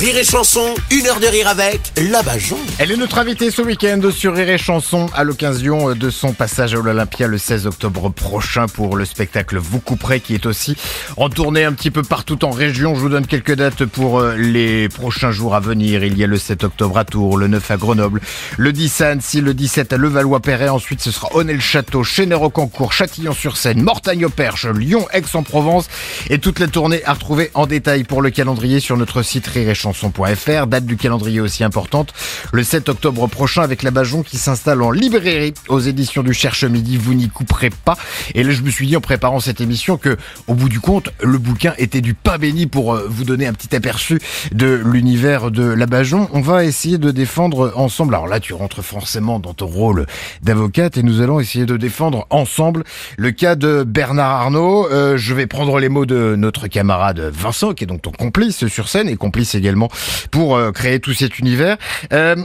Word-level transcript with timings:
Rire 0.00 0.16
et 0.16 0.24
Chanson, 0.24 0.74
une 0.90 1.06
heure 1.08 1.20
de 1.20 1.26
rire 1.26 1.46
avec 1.46 1.78
Labajon. 2.10 2.56
Elle 2.78 2.90
est 2.90 2.96
notre 2.96 3.18
invitée 3.18 3.50
ce 3.50 3.60
week-end 3.60 4.00
sur 4.10 4.34
Rire 4.34 4.48
et 4.48 4.56
Chanson 4.56 5.10
à 5.14 5.24
l'occasion 5.24 5.94
de 5.94 6.08
son 6.08 6.32
passage 6.32 6.72
à 6.72 6.78
l'Olympia 6.78 7.26
le 7.26 7.36
16 7.36 7.66
octobre 7.66 8.08
prochain 8.08 8.64
pour 8.66 8.96
le 8.96 9.04
spectacle 9.04 9.58
Vous 9.58 9.78
couperez 9.78 10.20
qui 10.20 10.32
est 10.32 10.46
aussi 10.46 10.74
en 11.18 11.28
tournée 11.28 11.64
un 11.64 11.74
petit 11.74 11.90
peu 11.90 12.00
partout 12.00 12.46
en 12.46 12.50
région. 12.50 12.94
Je 12.94 13.00
vous 13.00 13.10
donne 13.10 13.26
quelques 13.26 13.54
dates 13.54 13.84
pour 13.84 14.20
euh, 14.20 14.36
les 14.36 14.88
prochains 14.88 15.32
jours 15.32 15.54
à 15.54 15.60
venir. 15.60 16.02
Il 16.02 16.16
y 16.16 16.24
a 16.24 16.26
le 16.26 16.38
7 16.38 16.64
octobre 16.64 16.96
à 16.96 17.04
Tours, 17.04 17.36
le 17.36 17.48
9 17.48 17.70
à 17.70 17.76
Grenoble, 17.76 18.22
le 18.56 18.72
10 18.72 19.02
à 19.02 19.08
Annecy, 19.10 19.42
le 19.42 19.52
17 19.52 19.92
à 19.92 19.98
Levallois-Perret. 19.98 20.70
Ensuite, 20.70 21.02
ce 21.02 21.10
sera 21.10 21.28
Honnay-le-Château, 21.34 22.04
Chénère-au-Cancourt, 22.04 22.94
Châtillon-sur-Seine, 22.94 23.82
Mortagne-au-Perche, 23.82 24.64
Lyon, 24.64 25.06
Aix-en-Provence 25.12 25.88
et 26.30 26.38
toute 26.38 26.58
la 26.58 26.68
tournée 26.68 27.04
à 27.04 27.12
retrouver 27.12 27.50
en 27.52 27.66
détail 27.66 28.04
pour 28.04 28.22
le 28.22 28.30
calendrier 28.30 28.80
sur 28.80 28.96
notre 28.96 29.20
site 29.20 29.46
Rire 29.46 29.68
et 29.68 29.74
Chanson 29.74 29.89
Date 30.66 30.86
du 30.86 30.96
calendrier 30.96 31.40
aussi 31.40 31.64
importante, 31.64 32.12
le 32.52 32.62
7 32.62 32.88
octobre 32.88 33.26
prochain 33.26 33.62
avec 33.62 33.82
la 33.82 33.90
Bajon 33.90 34.22
qui 34.22 34.36
s'installe 34.36 34.82
en 34.82 34.90
librairie 34.90 35.54
aux 35.68 35.80
éditions 35.80 36.22
du 36.22 36.32
Cherche 36.32 36.64
Midi. 36.64 36.96
Vous 36.96 37.14
n'y 37.14 37.28
couperez 37.28 37.70
pas. 37.70 37.96
Et 38.34 38.42
là, 38.42 38.52
je 38.52 38.62
me 38.62 38.70
suis 38.70 38.86
dit 38.86 38.96
en 38.96 39.00
préparant 39.00 39.40
cette 39.40 39.60
émission 39.60 39.96
que, 39.96 40.16
au 40.48 40.54
bout 40.54 40.68
du 40.68 40.80
compte, 40.80 41.10
le 41.22 41.38
bouquin 41.38 41.74
était 41.78 42.00
du 42.00 42.14
pas 42.14 42.38
béni 42.38 42.66
pour 42.66 42.94
euh, 42.94 43.06
vous 43.08 43.24
donner 43.24 43.46
un 43.46 43.52
petit 43.52 43.74
aperçu 43.74 44.20
de 44.52 44.80
l'univers 44.84 45.50
de 45.50 45.64
la 45.64 45.86
Bajon. 45.86 46.28
On 46.32 46.40
va 46.40 46.64
essayer 46.64 46.98
de 46.98 47.10
défendre 47.10 47.72
ensemble. 47.76 48.14
Alors 48.14 48.28
là, 48.28 48.40
tu 48.40 48.52
rentres 48.52 48.82
forcément 48.82 49.38
dans 49.38 49.54
ton 49.54 49.66
rôle 49.66 50.06
d'avocate 50.42 50.96
et 50.96 51.02
nous 51.02 51.20
allons 51.20 51.40
essayer 51.40 51.66
de 51.66 51.76
défendre 51.76 52.26
ensemble 52.30 52.84
le 53.16 53.30
cas 53.30 53.54
de 53.54 53.84
Bernard 53.84 54.42
Arnault. 54.42 54.88
Euh, 54.90 55.16
je 55.16 55.34
vais 55.34 55.46
prendre 55.46 55.78
les 55.78 55.88
mots 55.88 56.06
de 56.06 56.34
notre 56.36 56.68
camarade 56.68 57.20
Vincent, 57.20 57.72
qui 57.72 57.84
est 57.84 57.86
donc 57.86 58.02
ton 58.02 58.12
complice 58.12 58.66
sur 58.66 58.88
scène 58.88 59.08
et 59.08 59.16
complice 59.16 59.54
également 59.54 59.79
pour 60.30 60.56
euh, 60.56 60.72
créer 60.72 61.00
tout 61.00 61.12
cet 61.12 61.38
univers. 61.38 61.76
Euh, 62.12 62.36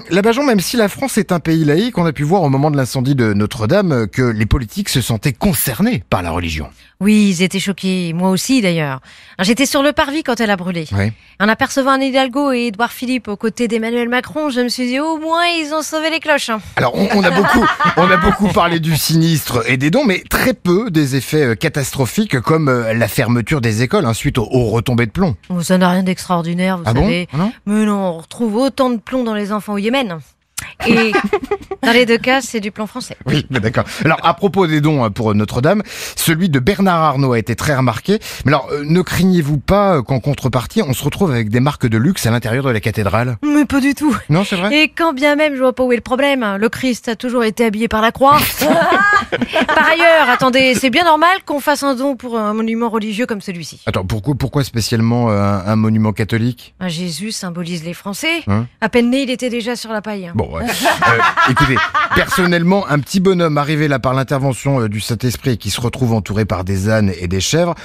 même 0.45 0.59
si 0.59 0.77
la 0.77 0.89
France 0.89 1.17
est 1.17 1.31
un 1.31 1.39
pays 1.39 1.65
laïque, 1.65 1.97
on 1.97 2.05
a 2.05 2.13
pu 2.13 2.23
voir 2.23 2.43
au 2.43 2.49
moment 2.49 2.71
de 2.71 2.77
l'incendie 2.77 3.15
de 3.15 3.33
Notre-Dame 3.33 4.07
que 4.07 4.21
les 4.21 4.45
politiques 4.45 4.89
se 4.89 5.01
sentaient 5.01 5.33
concernés 5.33 6.03
par 6.09 6.21
la 6.21 6.31
religion. 6.31 6.67
Oui, 7.01 7.27
ils 7.37 7.43
étaient 7.43 7.59
choqués, 7.59 8.13
moi 8.13 8.29
aussi 8.29 8.61
d'ailleurs. 8.61 9.01
J'étais 9.39 9.65
sur 9.65 9.83
le 9.83 9.91
parvis 9.91 10.23
quand 10.23 10.39
elle 10.39 10.49
a 10.49 10.55
brûlé. 10.55 10.87
En 11.41 11.49
apercevant 11.49 11.91
Anne 11.91 12.03
Hidalgo 12.03 12.53
et 12.53 12.67
Édouard 12.67 12.93
Philippe 12.93 13.27
aux 13.27 13.35
côtés 13.35 13.67
d'Emmanuel 13.67 14.07
Macron, 14.07 14.49
je 14.49 14.61
me 14.61 14.69
suis 14.69 14.87
dit 14.87 14.99
au 15.01 15.17
moins 15.17 15.45
ils 15.45 15.73
ont 15.73 15.81
sauvé 15.81 16.09
les 16.09 16.19
cloches. 16.21 16.49
hein. 16.49 16.61
Alors 16.77 16.95
on, 16.95 17.21
a 17.23 17.31
beaucoup, 17.31 17.65
on 17.97 18.09
a 18.09 18.15
beaucoup 18.17 18.47
parlé 18.47 18.79
du 18.79 18.95
sinistre 18.95 19.69
et 19.69 19.75
des 19.75 19.91
dons, 19.91 20.05
mais 20.05 20.23
très 20.29 20.53
peu 20.53 20.89
des 20.89 21.17
effets 21.17 21.43
euh, 21.43 21.55
catastrophiques 21.55 22.39
comme 22.39 22.69
euh, 22.69 22.93
la 22.93 23.09
fermeture 23.09 23.59
des 23.59 23.81
écoles 23.83 24.05
hein, 24.05 24.13
suite 24.13 24.37
aux, 24.37 24.47
aux 24.49 24.69
retombées 24.69 25.05
de 25.07 25.11
plomb. 25.11 25.35
Oh, 25.49 25.61
ça 25.61 25.77
n'a 25.77 25.89
rien 25.89 26.03
d'extraordinaire, 26.03 26.77
vous 26.77 26.83
Ah 26.85 26.93
savez. 26.93 27.27
Ah 27.33 27.37
non? 27.37 27.51
Mais 27.65 27.85
non, 27.85 27.97
on 27.99 28.17
retrouve 28.19 28.55
autant 28.55 28.89
de 28.89 28.97
plomb 28.97 29.23
dans 29.25 29.33
les 29.35 29.51
enfants 29.51 29.73
au 29.73 29.77
Yémen. 29.77 30.19
Et 30.87 31.11
dans 31.83 31.91
les 31.91 32.05
deux 32.05 32.17
cas, 32.17 32.41
c'est 32.41 32.59
du 32.59 32.71
plomb 32.71 32.87
français. 32.87 33.17
Oui, 33.25 33.45
mais 33.49 33.59
d'accord. 33.59 33.85
Alors, 34.03 34.19
à 34.23 34.33
propos 34.33 34.67
des 34.67 34.81
dons 34.81 35.03
hein, 35.03 35.11
pour 35.11 35.33
Notre-Dame, 35.35 35.83
celui 36.15 36.49
de 36.49 36.59
Bernard 36.59 37.01
Arnault 37.01 37.33
a 37.33 37.39
été 37.39 37.55
très 37.55 37.75
remarqué. 37.75 38.19
Mais 38.45 38.51
alors, 38.51 38.67
euh, 38.71 38.83
ne 38.83 39.01
craignez-vous 39.01 39.57
pas 39.59 39.97
euh, 39.97 40.01
qu'en 40.01 40.19
contrepartie, 40.19 40.81
on 40.81 40.93
se 40.93 41.03
retrouve 41.03 41.31
avec 41.31 41.49
des 41.49 41.59
marques 41.59 41.87
de 41.87 41.97
luxe 41.97 42.25
à 42.25 42.31
l'intérieur 42.31 42.63
de 42.63 42.71
la 42.71 42.79
cathédrale? 42.79 43.37
Mais 43.43 43.65
pas 43.65 43.79
du 43.79 43.93
tout. 43.93 44.15
Non, 44.29 44.43
c'est 44.43 44.55
vrai? 44.55 44.75
Et 44.75 44.89
quand 44.89 45.13
bien 45.13 45.35
même, 45.35 45.55
je 45.55 45.59
vois 45.59 45.73
pas 45.73 45.83
où 45.83 45.91
est 45.91 45.97
le 45.97 46.01
problème. 46.01 46.57
Le 46.59 46.69
Christ 46.69 47.07
a 47.07 47.15
toujours 47.15 47.43
été 47.43 47.65
habillé 47.65 47.87
par 47.87 48.01
la 48.01 48.11
croix. 48.11 48.37
par 49.67 49.89
ailleurs, 49.89 50.29
attendez, 50.29 50.75
c'est 50.75 50.89
bien 50.89 51.03
normal 51.03 51.37
qu'on 51.45 51.59
fasse 51.59 51.83
un 51.83 51.95
don 51.95 52.15
pour 52.15 52.37
un 52.37 52.53
monument 52.53 52.89
religieux 52.89 53.25
comme 53.25 53.41
celui-ci. 53.41 53.81
Attends, 53.85 54.05
pourquoi, 54.05 54.35
pourquoi 54.35 54.63
spécialement 54.63 55.29
euh, 55.29 55.39
un, 55.39 55.65
un 55.65 55.75
monument 55.75 56.13
catholique? 56.13 56.73
Un 56.79 56.87
Jésus 56.87 57.31
symbolise 57.31 57.83
les 57.83 57.93
Français. 57.93 58.43
Hein? 58.47 58.67
À 58.81 58.89
peine 58.89 59.09
né, 59.09 59.23
il 59.23 59.29
était 59.29 59.49
déjà 59.49 59.75
sur 59.75 59.91
la 59.91 60.01
paille. 60.01 60.31
Bon, 60.35 60.49
ouais. 60.51 60.63
Euh, 60.83 61.51
écoutez, 61.51 61.75
personnellement, 62.15 62.87
un 62.87 62.99
petit 62.99 63.19
bonhomme 63.19 63.57
arrivé 63.57 63.87
là 63.87 63.99
par 63.99 64.13
l'intervention 64.13 64.81
euh, 64.81 64.89
du 64.89 64.99
Saint-Esprit 64.99 65.51
et 65.51 65.57
qui 65.57 65.69
se 65.69 65.81
retrouve 65.81 66.13
entouré 66.13 66.45
par 66.45 66.63
des 66.63 66.89
ânes 66.89 67.11
et 67.19 67.27
des 67.27 67.39
chèvres, 67.39 67.75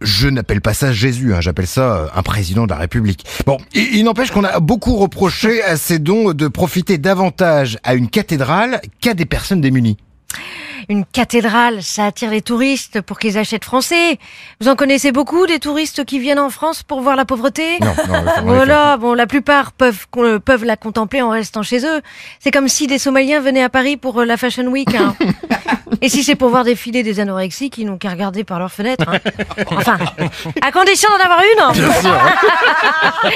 je 0.00 0.28
n'appelle 0.28 0.60
pas 0.60 0.74
ça 0.74 0.92
Jésus, 0.92 1.34
hein, 1.34 1.40
j'appelle 1.40 1.66
ça 1.66 1.96
euh, 1.96 2.06
un 2.14 2.22
président 2.22 2.64
de 2.64 2.70
la 2.70 2.76
République. 2.76 3.24
Bon, 3.46 3.58
il, 3.74 3.96
il 3.96 4.04
n'empêche 4.04 4.30
qu'on 4.30 4.44
a 4.44 4.60
beaucoup 4.60 4.96
reproché 4.96 5.62
à 5.62 5.76
ces 5.76 5.98
dons 5.98 6.32
de 6.32 6.48
profiter 6.48 6.98
davantage 6.98 7.78
à 7.84 7.94
une 7.94 8.08
cathédrale 8.08 8.80
qu'à 9.00 9.14
des 9.14 9.26
personnes 9.26 9.60
démunies. 9.60 9.96
Une 10.90 11.04
cathédrale, 11.04 11.84
ça 11.84 12.06
attire 12.06 12.32
les 12.32 12.42
touristes 12.42 13.00
pour 13.00 13.20
qu'ils 13.20 13.38
achètent 13.38 13.64
français. 13.64 14.18
Vous 14.60 14.66
en 14.66 14.74
connaissez 14.74 15.12
beaucoup 15.12 15.46
des 15.46 15.60
touristes 15.60 16.04
qui 16.04 16.18
viennent 16.18 16.40
en 16.40 16.50
France 16.50 16.82
pour 16.82 17.00
voir 17.00 17.14
la 17.14 17.24
pauvreté? 17.24 17.78
Non, 17.80 17.94
non. 18.08 18.24
Voilà, 18.44 18.96
bon, 18.96 19.14
la 19.14 19.28
plupart 19.28 19.70
peuvent, 19.70 20.08
peuvent 20.44 20.64
la 20.64 20.76
contempler 20.76 21.22
en 21.22 21.30
restant 21.30 21.62
chez 21.62 21.86
eux. 21.86 22.00
C'est 22.40 22.50
comme 22.50 22.66
si 22.66 22.88
des 22.88 22.98
Somaliens 22.98 23.38
venaient 23.38 23.62
à 23.62 23.68
Paris 23.68 23.96
pour 23.96 24.18
euh, 24.18 24.24
la 24.24 24.36
Fashion 24.36 24.66
Week. 24.66 24.92
hein. 24.96 25.14
Et 26.02 26.08
si 26.08 26.22
c'est 26.24 26.34
pour 26.34 26.48
voir 26.50 26.64
défiler 26.64 27.02
des 27.02 27.20
anorexiques, 27.20 27.78
ils 27.78 27.84
n'ont 27.86 27.98
qu'à 27.98 28.10
regarder 28.10 28.44
par 28.44 28.58
leur 28.58 28.70
fenêtre. 28.72 29.04
hein. 29.08 29.18
Enfin, 29.70 29.98
à 30.62 30.72
condition 30.72 31.08
d'en 31.10 31.24
avoir 31.24 31.40
une. 31.40 31.60
hein. 31.62 31.72
Bien 31.72 31.92
sûr, 32.00 32.12
hein. 32.14 33.30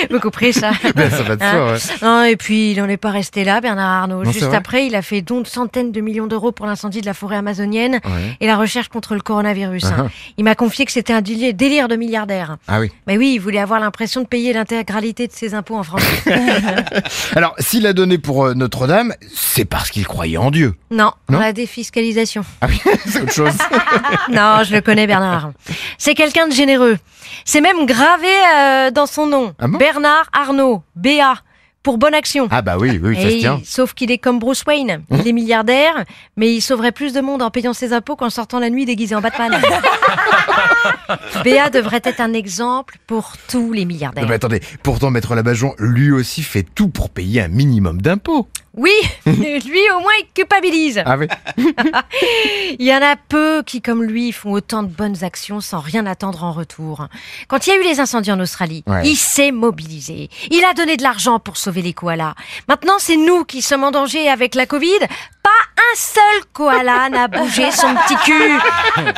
Vous 0.10 0.20
couperez 0.20 0.52
ça. 0.52 0.70
Ben, 0.94 1.10
ça 1.10 1.22
va 1.22 1.36
de 1.36 1.42
soi, 1.42 1.72
ouais. 1.72 1.78
Non, 2.02 2.24
et 2.24 2.36
puis 2.36 2.72
il 2.72 2.78
n'en 2.78 2.88
est 2.88 2.96
pas 2.96 3.10
resté 3.10 3.44
là, 3.44 3.60
Bernard 3.60 4.02
Arnault. 4.02 4.24
Non, 4.24 4.30
Juste 4.32 4.54
après, 4.54 4.86
il 4.86 4.94
a 4.94 5.02
fait 5.02 5.22
don 5.22 5.40
de 5.40 5.46
centaines 5.46 5.92
de 5.92 6.00
millions 6.00 6.26
d'euros 6.26 6.52
pour 6.52 6.66
l'incendie 6.66 7.00
de 7.00 7.06
la 7.06 7.14
forêt 7.14 7.36
amazonienne 7.36 8.00
Ouais. 8.04 8.36
et 8.40 8.46
la 8.46 8.56
recherche 8.56 8.88
contre 8.88 9.14
le 9.14 9.20
coronavirus. 9.20 9.84
hein. 9.84 10.06
Uh-huh. 10.06 10.10
Il 10.38 10.44
m'a 10.44 10.54
confié 10.54 10.84
que 10.84 10.92
c'était 10.92 11.12
un 11.12 11.20
délire 11.20 11.54
délire 11.54 11.88
de 11.88 11.96
milliardaire. 11.96 12.56
Ah 12.68 12.80
oui. 12.80 12.90
Mais 13.06 13.16
oui, 13.18 13.32
il 13.34 13.38
voulait 13.38 13.58
avoir 13.58 13.80
l'impression 13.80 14.22
de 14.22 14.26
payer 14.26 14.52
l'intégralité 14.52 15.26
de 15.26 15.32
ses 15.32 15.54
impôts 15.54 15.76
en 15.76 15.82
France. 15.82 16.02
Alors, 17.36 17.54
s'il 17.58 17.86
a 17.86 17.92
donné 17.92 18.18
pour 18.18 18.46
euh, 18.46 18.54
Notre-Dame, 18.54 19.14
c'est 19.34 19.64
parce 19.64 19.90
qu'il 19.90 20.06
croyait 20.06 20.36
en 20.38 20.50
Dieu. 20.50 20.74
non, 20.90 21.12
Non 21.30 21.38
la 21.40 21.52
défiscalisation. 21.52 22.44
Ah 22.60 22.66
oui, 22.68 22.80
c'est 23.06 23.22
autre 23.22 23.32
chose. 23.32 23.52
non, 24.28 24.62
je 24.64 24.74
le 24.74 24.80
connais, 24.80 25.06
Bernard. 25.06 25.52
C'est 25.98 26.14
quelqu'un 26.14 26.48
de 26.48 26.52
généreux. 26.52 26.98
C'est 27.44 27.60
même 27.60 27.86
gravé 27.86 28.28
euh, 28.56 28.90
dans 28.90 29.06
son 29.06 29.26
nom. 29.26 29.54
Ah 29.58 29.68
bon 29.68 29.78
Bernard 29.78 30.26
Arnault, 30.32 30.82
BA, 30.96 31.34
pour 31.82 31.96
bonne 31.96 32.12
action. 32.14 32.48
Ah 32.50 32.60
bah 32.60 32.76
oui, 32.78 33.00
oui, 33.02 33.16
ça 33.16 33.30
se 33.30 33.36
tient. 33.36 33.58
il- 33.60 33.64
sauf 33.66 33.94
qu'il 33.94 34.10
est 34.10 34.18
comme 34.18 34.38
Bruce 34.38 34.64
Wayne. 34.66 35.02
Il 35.10 35.26
est 35.26 35.32
milliardaire, 35.32 36.04
mais 36.36 36.52
il 36.54 36.60
sauverait 36.60 36.92
plus 36.92 37.12
de 37.14 37.20
monde 37.22 37.40
en 37.40 37.50
payant 37.50 37.72
ses 37.72 37.92
impôts 37.94 38.16
qu'en 38.16 38.28
sortant 38.30 38.58
la 38.58 38.68
nuit 38.68 38.84
déguisé 38.84 39.14
en 39.14 39.20
Batman. 39.22 39.52
Béa 41.44 41.70
devrait 41.70 42.00
être 42.04 42.20
un 42.20 42.32
exemple 42.32 42.96
pour 43.06 43.32
tous 43.48 43.72
les 43.72 43.84
milliardaires. 43.84 44.24
Non, 44.24 44.28
mais 44.28 44.34
attendez, 44.36 44.60
pourtant 44.82 45.10
Maître 45.10 45.34
Labajon, 45.34 45.74
lui 45.78 46.10
aussi 46.12 46.42
fait 46.42 46.62
tout 46.62 46.88
pour 46.88 47.10
payer 47.10 47.42
un 47.42 47.48
minimum 47.48 48.00
d'impôts. 48.02 48.48
Oui, 48.80 48.92
lui 49.26 49.90
au 49.94 50.00
moins 50.00 50.12
il 50.20 50.26
culpabilise. 50.34 51.02
Ah 51.04 51.16
oui 51.18 51.26
Il 52.78 52.86
y 52.86 52.94
en 52.94 53.02
a 53.02 53.14
peu 53.16 53.62
qui, 53.66 53.82
comme 53.82 54.02
lui, 54.02 54.32
font 54.32 54.52
autant 54.52 54.82
de 54.82 54.88
bonnes 54.88 55.22
actions 55.22 55.60
sans 55.60 55.80
rien 55.80 56.06
attendre 56.06 56.44
en 56.44 56.52
retour. 56.52 57.06
Quand 57.48 57.66
il 57.66 57.70
y 57.70 57.72
a 57.74 57.76
eu 57.76 57.82
les 57.84 58.00
incendies 58.00 58.32
en 58.32 58.40
Australie, 58.40 58.82
Ouais. 58.86 59.02
il 59.04 59.16
s'est 59.16 59.52
mobilisé. 59.52 60.30
Il 60.50 60.64
a 60.64 60.72
donné 60.72 60.96
de 60.96 61.02
l'argent 61.02 61.38
pour 61.38 61.58
sauver 61.58 61.82
les 61.82 61.92
koalas. 61.92 62.34
Maintenant, 62.68 62.94
c'est 62.98 63.16
nous 63.18 63.44
qui 63.44 63.60
sommes 63.60 63.84
en 63.84 63.90
danger 63.90 64.28
avec 64.30 64.54
la 64.54 64.64
Covid. 64.64 64.98
Pas 65.42 65.50
un 65.76 65.96
seul 65.96 66.44
koala 66.54 67.08
n'a 67.10 67.28
bougé 67.28 67.70
son 67.70 67.94
petit 67.94 68.16
cul. 68.24 68.58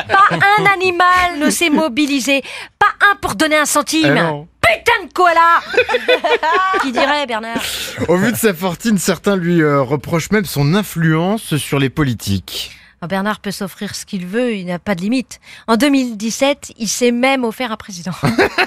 Pas 0.09 0.37
un 0.59 0.67
animal 0.73 1.39
ne 1.39 1.51
s'est 1.51 1.71
mobilisé. 1.71 2.43
Pas 2.81 2.93
un 3.13 3.17
pour 3.17 3.37
donner 3.37 3.57
un 3.59 3.65
centime. 3.67 4.47
Putain 4.79 5.07
de 5.07 5.13
koala 5.13 5.61
Qui 6.83 6.93
dirait, 6.93 7.27
Bernard 7.27 7.63
Au 8.09 8.17
vu 8.17 8.33
de 8.33 8.37
sa 8.37 8.55
fortune, 8.55 8.99
certains 8.99 9.37
lui 9.37 9.61
euh, 9.61 9.83
reprochent 9.83 10.31
même 10.31 10.45
son 10.45 10.75
influence 10.75 11.57
sur 11.57 11.79
les 11.79 11.91
politiques. 11.91 12.77
Bernard 13.09 13.41
peut 13.41 13.51
s'offrir 13.51 13.95
ce 13.95 14.05
qu'il 14.07 14.27
veut, 14.27 14.55
il 14.55 14.67
n'a 14.67 14.79
pas 14.79 14.95
de 14.95 15.01
limite. 15.01 15.41
En 15.67 15.77
2017, 15.77 16.73
il 16.79 16.89
s'est 16.89 17.11
même 17.11 17.45
offert 17.45 17.73
un 17.73 17.77
président. 17.77 18.13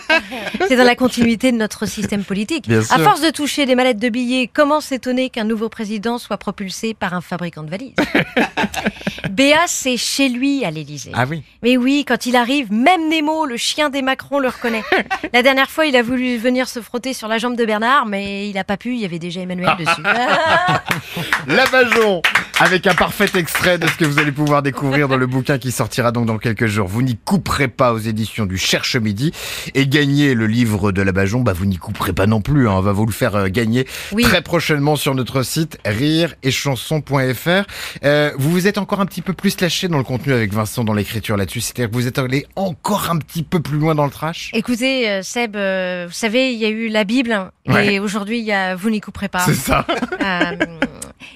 C'est 0.68 0.76
dans 0.76 0.84
la 0.84 0.96
continuité 0.96 1.52
de 1.52 1.58
notre 1.58 1.86
système 1.86 2.24
politique. 2.24 2.68
Bien 2.68 2.80
À 2.80 2.84
sûr. 2.84 3.02
force 3.02 3.22
de 3.22 3.30
toucher 3.30 3.66
des 3.66 3.76
mallettes 3.76 4.00
de 4.00 4.10
billets, 4.10 4.50
comment 4.52 4.82
s'étonner 4.82 5.30
qu'un 5.30 5.44
nouveau 5.44 5.70
président 5.70 6.18
soit 6.18 6.38
propulsé 6.38 6.94
par 6.94 7.14
un 7.14 7.22
fabricant 7.22 7.64
de 7.64 7.70
valises 7.70 7.94
Béa, 9.30 9.64
c'est 9.68 9.98
chez 9.98 10.30
lui 10.30 10.64
à 10.64 10.72
l'Élysée. 10.72 11.12
Ah 11.14 11.26
oui 11.28 11.44
Mais 11.64 11.78
oui, 11.78 12.06
quand 12.08 12.26
il 12.26 12.36
arrive, 12.36 12.72
même 12.72 13.10
Nemo, 13.10 13.46
le 13.46 13.58
chien 13.58 13.90
des 13.90 14.02
Macron, 14.02 14.40
le 14.40 14.48
reconnaît. 14.50 14.84
La 15.34 15.42
dernière 15.42 15.70
fois, 15.70 15.86
il 15.86 15.96
a 15.96 16.04
voulu 16.04 16.38
venir 16.38 16.68
se 16.70 16.80
frotter 16.82 17.14
sur 17.14 17.28
la 17.28 17.38
jambe 17.38 17.56
de 17.56 17.66
Bernard, 17.66 18.06
mais 18.06 18.48
il 18.50 18.54
n'a 18.54 18.64
pas 18.64 18.78
pu, 18.78 18.94
il 18.94 19.00
y 19.00 19.06
avait 19.06 19.20
déjà 19.20 19.42
Emmanuel 19.42 19.76
dessus. 19.80 20.04
Labajon 21.48 22.22
avec 22.60 22.88
un 22.88 22.96
parfait 22.96 23.28
extrait 23.36 23.78
de 23.78 23.86
ce 23.88 23.96
que 23.98 24.06
vous 24.06 24.18
allez 24.18 24.31
pouvoir 24.31 24.62
découvrir 24.63 25.07
dans 25.10 25.18
le 25.18 25.28
bouquin 25.28 25.57
qui 25.57 25.72
sortira 25.72 26.12
donc 26.13 26.25
dans 26.25 26.38
quelques 26.38 26.68
jours. 26.68 26.88
Vous 26.88 27.02
n'y 27.02 27.18
couperez 27.18 27.68
pas 27.68 27.92
aux 27.94 27.98
éditions 27.98 28.46
du 28.46 28.57
Cherche 28.57 28.96
Midi 28.96 29.34
et 29.74 29.88
gagner 29.88 30.34
le 30.34 30.48
livre 30.48 30.92
de 30.94 31.02
la 31.02 31.12
Bajon, 31.12 31.42
bah 31.42 31.52
vous 31.54 31.66
n'y 31.66 31.75
couperez 31.78 32.13
pas 32.13 32.28
non 32.28 32.40
plus. 32.42 32.69
Hein. 32.69 32.74
On 32.78 32.81
va 32.81 32.94
vous 32.94 33.06
le 33.06 33.12
faire 33.12 33.36
euh, 33.36 33.48
gagner 33.50 33.86
Oui. 34.13 34.24
très 34.24 34.42
prochainement 34.42 34.96
sur 34.96 35.13
notre 35.16 35.44
site 35.44 35.78
rire 35.86 36.34
et 36.44 36.52
chanson.fr. 36.52 37.66
Euh, 38.06 38.31
vous 38.38 38.52
vous 38.52 38.68
êtes 38.68 38.78
encore 38.78 39.01
un 39.01 39.06
petit 39.06 39.22
peu 39.22 39.34
plus 39.34 39.60
lâché 39.60 39.90
dans 39.90 39.98
le 39.98 40.04
contenu 40.06 40.31
avec 40.31 40.54
Vincent 40.54 40.86
dans 40.86 40.94
l'écriture 40.94 41.36
là-dessus. 41.36 41.60
C'est-à-dire 41.62 41.90
que 41.90 41.96
vous 41.96 42.08
êtes 42.08 42.19
allé 42.19 42.46
encore 42.56 43.10
un 43.12 43.18
petit 43.18 43.44
peu 43.44 43.60
plus 43.60 43.78
loin 43.78 43.96
dans 43.96 44.06
le 44.06 44.12
trash. 44.12 44.51
Écoutez, 44.54 45.10
euh, 45.10 45.22
Seb, 45.24 45.58
euh, 45.58 46.06
vous 46.08 46.13
savez, 46.13 46.54
il 46.54 46.60
y 46.60 46.66
a 46.66 46.69
eu 46.69 46.88
la 46.88 47.04
Bible 47.04 47.51
Ouais. 47.68 47.96
et 47.96 48.00
aujourd'hui, 48.00 48.40
il 48.40 48.46
y 48.46 48.51
a 48.54 48.75
Vous 48.75 48.90
n'y 48.92 49.01
couperez 49.01 49.28
pas. 49.28 49.40
C'est 49.40 49.56
ça. 49.56 49.86
Euh, 50.22 50.51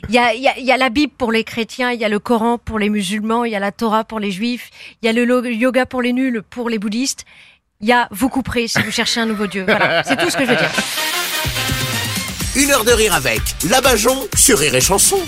Il 0.09 0.15
y, 0.15 0.17
a, 0.17 0.33
y, 0.33 0.47
a, 0.47 0.57
y 0.57 0.71
a 0.71 0.77
la 0.77 0.89
Bible 0.89 1.13
pour 1.15 1.31
les 1.31 1.43
chrétiens, 1.43 1.91
il 1.91 1.99
y 1.99 2.03
a 2.03 2.09
le 2.09 2.17
Coran 2.17 2.57
pour 2.57 2.79
les 2.79 2.89
musulmans, 2.89 3.45
il 3.45 3.51
y 3.51 3.55
a 3.55 3.59
la 3.59 3.71
Torah 3.71 4.03
pour 4.03 4.19
les 4.19 4.31
juifs, 4.31 4.71
il 5.03 5.05
y 5.05 5.09
a 5.09 5.13
le 5.13 5.53
yoga 5.53 5.85
pour 5.85 6.01
les 6.01 6.13
nuls, 6.13 6.41
pour 6.49 6.67
les 6.67 6.79
bouddhistes. 6.79 7.25
Il 7.79 7.87
y 7.87 7.91
a 7.91 8.07
Vous 8.09 8.27
couperez 8.27 8.67
si 8.67 8.81
vous 8.81 8.89
cherchez 8.89 9.19
un 9.19 9.27
nouveau 9.27 9.45
Dieu. 9.45 9.65
Voilà, 9.67 10.03
c'est 10.03 10.17
tout 10.17 10.31
ce 10.31 10.35
que 10.35 10.45
je 10.45 10.49
veux 10.49 10.55
dire. 10.55 10.71
Une 12.55 12.71
heure 12.71 12.85
de 12.85 12.91
rire 12.91 13.13
avec 13.13 13.41
la 13.69 13.81
Bajon 13.81 14.27
sur 14.35 14.57
Rire 14.57 14.73
et 14.73 14.81
Chanson. 14.81 15.19